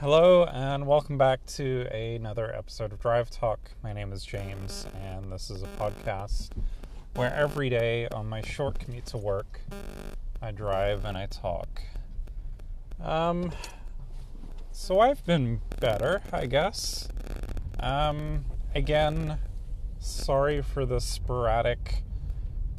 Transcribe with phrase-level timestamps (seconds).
[0.00, 3.58] Hello, and welcome back to another episode of Drive Talk.
[3.82, 6.50] My name is James, and this is a podcast
[7.14, 9.60] where every day on my short commute to work,
[10.40, 11.82] I drive and I talk.
[13.02, 13.50] Um,
[14.70, 17.08] so I've been better, I guess.
[17.80, 18.44] Um,
[18.76, 19.40] again,
[19.98, 22.04] sorry for the sporadic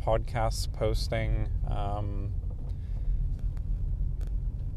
[0.01, 1.49] podcast posting.
[1.69, 2.31] Um,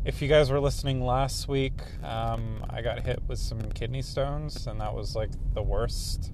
[0.04, 4.66] if you guys were listening last week, um, I got hit with some kidney stones,
[4.66, 6.32] and that was like the worst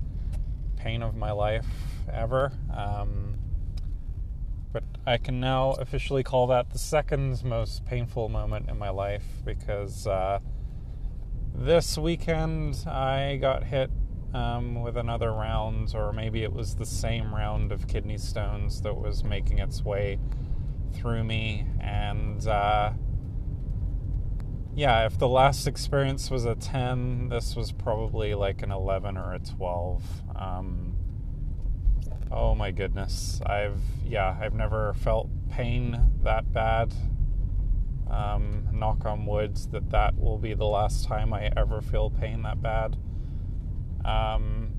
[0.76, 1.66] pain of my life
[2.10, 2.52] ever.
[2.74, 3.34] Um,
[4.72, 9.24] but I can now officially call that the second most painful moment in my life
[9.44, 10.38] because uh,
[11.54, 13.90] this weekend I got hit
[14.32, 18.96] um, with another round, or maybe it was the same round of kidney stones that
[18.96, 20.18] was making its way
[20.94, 22.46] through me, and.
[22.46, 22.92] Uh,
[24.78, 29.34] yeah, if the last experience was a 10, this was probably like an 11 or
[29.34, 30.04] a 12.
[30.36, 30.94] Um,
[32.30, 33.40] oh my goodness.
[33.44, 36.94] I've, yeah, I've never felt pain that bad.
[38.08, 42.42] Um, knock on wood that that will be the last time I ever feel pain
[42.42, 42.96] that bad.
[44.04, 44.74] Um,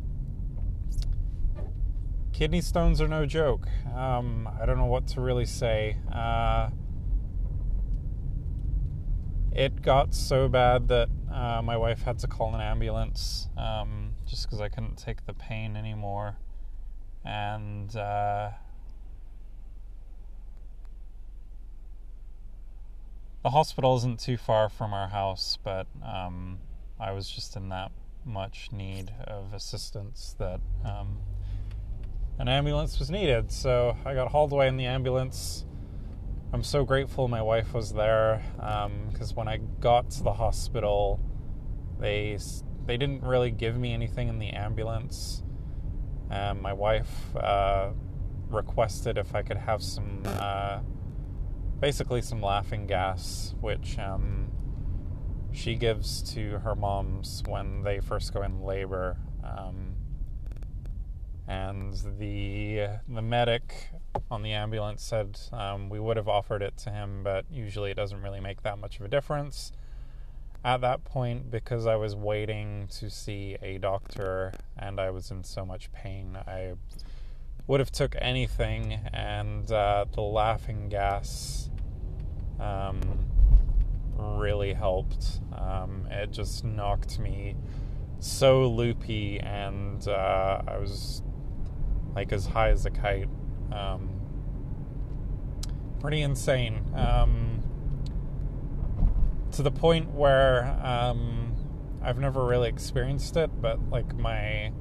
[2.31, 3.67] kidney stones are no joke.
[3.93, 5.97] Um, I don't know what to really say.
[6.09, 6.69] Uh,
[9.51, 14.45] it got so bad that uh, my wife had to call an ambulance um, just
[14.45, 16.37] because I couldn't take the pain anymore.
[17.25, 18.51] And uh,
[23.43, 26.59] the hospital isn't too far from our house, but um,
[26.99, 27.91] I was just in that
[28.25, 31.17] much need of assistance that um,
[32.37, 33.51] an ambulance was needed.
[33.51, 35.65] So I got hauled away in the ambulance
[36.51, 41.19] I'm so grateful my wife was there because um, when I got to the hospital,
[41.99, 42.37] they
[42.87, 45.43] they didn't really give me anything in the ambulance.
[46.31, 47.91] Um, my wife uh,
[48.49, 50.79] requested if I could have some, uh,
[51.79, 54.51] basically some laughing gas, which um,
[55.51, 59.17] she gives to her moms when they first go in labor.
[59.43, 59.93] Um,
[61.49, 63.89] and the the medic
[64.29, 67.95] on the ambulance said um, we would have offered it to him, but usually it
[67.95, 69.71] doesn't really make that much of a difference.
[70.63, 75.43] At that point, because I was waiting to see a doctor and I was in
[75.43, 76.73] so much pain, I
[77.65, 81.71] would have took anything, and uh, the laughing gas
[82.59, 83.01] um,
[84.17, 85.39] really helped.
[85.57, 87.55] Um, it just knocked me
[88.19, 91.23] so loopy, and uh, I was
[92.15, 93.29] like as high as a kite.
[93.71, 94.09] Um,
[95.99, 96.83] pretty insane.
[96.95, 97.63] Um,
[99.51, 101.55] to the point where um,
[102.01, 104.71] I've never really experienced it, but like my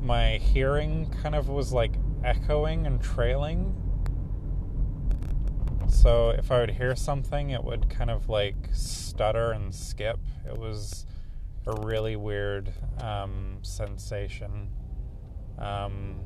[0.00, 3.74] my hearing kind of was like echoing and trailing.
[5.88, 10.18] So if I would hear something, it would kind of like stutter and skip.
[10.46, 11.06] It was
[11.66, 14.68] a really weird um, sensation.
[15.58, 16.20] Um,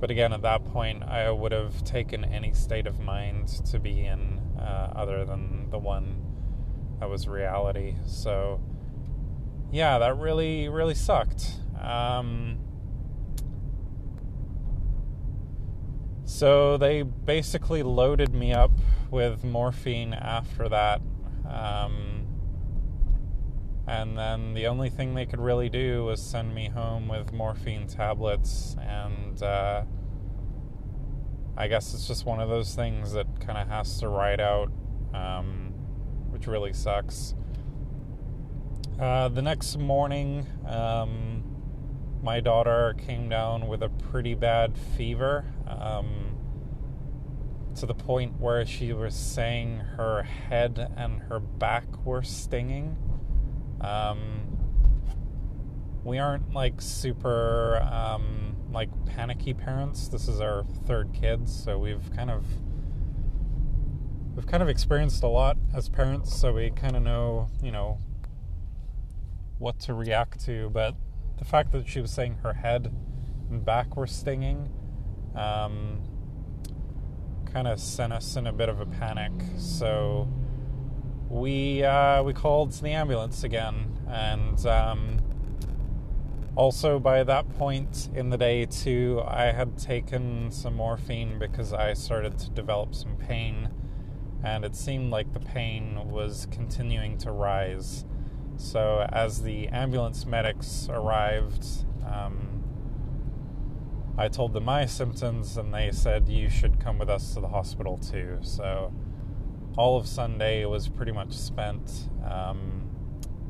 [0.00, 4.06] but again, at that point, I would have taken any state of mind to be
[4.06, 6.16] in uh, other than the one
[7.00, 7.96] that was reality.
[8.06, 8.60] So,
[9.70, 11.56] yeah, that really, really sucked.
[11.80, 12.58] Um,
[16.24, 18.72] so they basically loaded me up
[19.10, 21.00] with morphine after that.
[21.48, 22.19] Um,
[23.90, 27.88] and then the only thing they could really do was send me home with morphine
[27.88, 28.76] tablets.
[28.80, 29.82] And uh,
[31.56, 34.70] I guess it's just one of those things that kind of has to ride out,
[35.12, 35.72] um,
[36.30, 37.34] which really sucks.
[39.00, 41.42] Uh, the next morning, um,
[42.22, 46.36] my daughter came down with a pretty bad fever um,
[47.74, 52.96] to the point where she was saying her head and her back were stinging.
[53.80, 54.58] Um,
[56.04, 60.08] we aren't like super um, like panicky parents.
[60.08, 62.44] This is our third kid, so we've kind of
[64.34, 67.98] we've kind of experienced a lot as parents, so we kind of know, you know,
[69.58, 70.70] what to react to.
[70.70, 70.94] But
[71.38, 72.92] the fact that she was saying her head
[73.50, 74.70] and back were stinging
[75.34, 76.02] um,
[77.52, 79.32] kind of sent us in a bit of a panic.
[79.56, 80.28] So
[81.30, 85.18] we uh, we called the ambulance again, and um,
[86.56, 91.94] also by that point in the day too, I had taken some morphine because I
[91.94, 93.70] started to develop some pain
[94.42, 98.04] and it seemed like the pain was continuing to rise.
[98.56, 101.66] So, as the ambulance medics arrived,
[102.06, 102.64] um,
[104.16, 107.48] I told them my symptoms, and they said, You should come with us to the
[107.48, 108.38] hospital too.
[108.42, 108.92] So,
[109.76, 112.88] all of Sunday was pretty much spent um,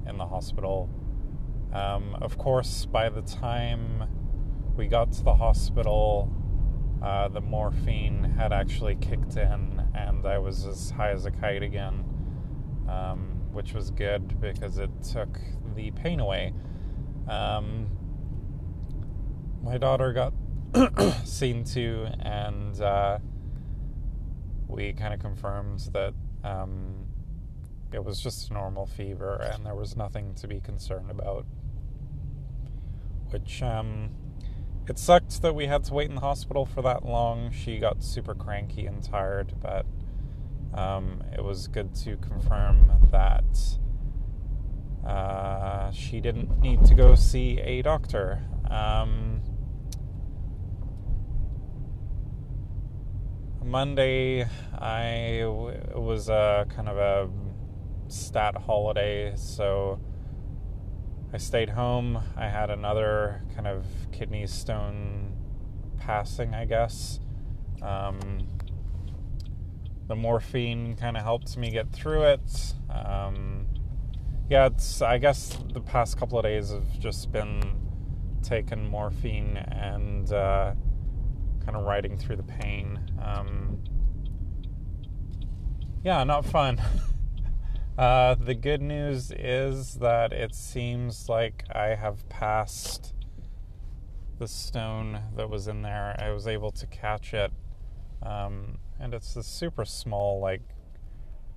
[0.07, 0.89] in the hospital.
[1.73, 4.09] Um, of course, by the time
[4.77, 6.31] we got to the hospital,
[7.03, 11.63] uh, the morphine had actually kicked in, and I was as high as a kite
[11.63, 12.05] again,
[12.89, 15.39] um, which was good because it took
[15.75, 16.53] the pain away.
[17.29, 17.89] Um,
[19.63, 20.33] my daughter got
[21.25, 23.19] seen to, and uh,
[24.71, 26.15] we kind of confirmed that
[26.45, 27.07] um,
[27.93, 31.45] it was just normal fever and there was nothing to be concerned about.
[33.31, 34.11] Which, um,
[34.89, 37.53] it sucked that we had to wait in the hospital for that long.
[37.53, 39.87] She got super cranky and tired, but
[40.75, 43.79] um, it was good to confirm that
[45.07, 48.43] uh, she didn't need to go see a doctor.
[48.69, 49.40] Um,
[53.71, 55.45] Monday, I
[55.95, 57.31] was a kind of a
[58.11, 60.01] stat holiday, so
[61.33, 62.21] I stayed home.
[62.37, 65.37] I had another kind of kidney stone
[65.99, 67.21] passing, I guess.
[67.81, 68.41] Um,
[70.09, 72.75] the morphine kind of helped me get through it.
[72.93, 73.67] Um,
[74.49, 75.01] yeah, it's.
[75.01, 77.63] I guess the past couple of days have just been
[78.43, 80.73] taking morphine and uh,
[81.71, 82.99] kind of riding through the pain.
[83.23, 83.79] Um,
[86.03, 86.83] yeah, not fun.
[87.99, 93.15] uh, the good news is that it seems like I have passed
[94.41, 96.17] the stone that was in there.
[96.19, 97.53] I was able to catch it.
[98.21, 100.63] Um, and it's a super small, like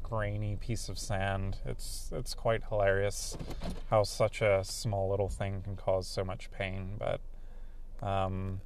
[0.04, 1.58] grainy piece of sand.
[1.66, 3.36] It's it's quite hilarious
[3.90, 7.00] how such a small little thing can cause so much pain.
[7.00, 7.20] But
[8.08, 8.62] um,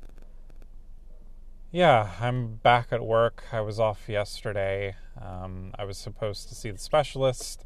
[1.78, 3.44] yeah, I'm back at work.
[3.52, 4.96] I was off yesterday.
[5.22, 7.66] Um, I was supposed to see the specialist,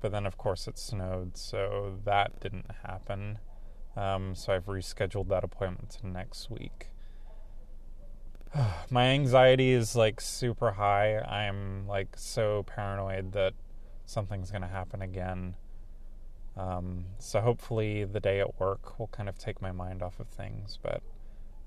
[0.00, 3.38] but then, of course, it snowed, so that didn't happen.
[3.98, 6.88] Um, so I've rescheduled that appointment to next week.
[8.90, 11.18] My anxiety is like super high.
[11.18, 13.52] I'm like so paranoid that
[14.06, 15.54] something's going to happen again.
[16.56, 20.28] Um, so hopefully, the day at work will kind of take my mind off of
[20.28, 21.02] things, but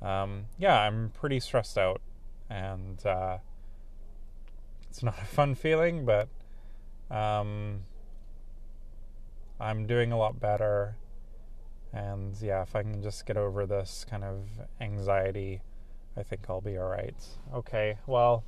[0.02, 2.02] um, yeah, I'm pretty stressed out,
[2.50, 3.38] and uh,
[4.90, 6.28] it's not a fun feeling, but
[7.10, 7.82] um,
[9.60, 10.96] I'm doing a lot better.
[11.94, 14.46] And yeah, if I can just get over this kind of
[14.80, 15.62] anxiety,
[16.16, 17.16] I think I'll be all right.
[17.54, 18.44] Okay, well,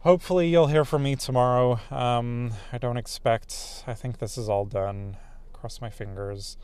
[0.00, 1.80] hopefully you'll hear from me tomorrow.
[1.90, 5.16] Um, I don't expect, I think this is all done.
[5.52, 6.56] Cross my fingers.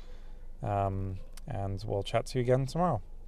[0.63, 3.01] Um, and we'll chat to you again tomorrow.